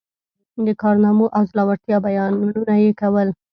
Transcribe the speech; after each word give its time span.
د 0.65 0.67
کارنامو 0.81 1.25
او 1.35 1.43
زړه 1.51 1.63
ورتیا 1.69 1.97
بیانونه 2.05 2.73
یې 2.83 2.91
کول. 3.01 3.27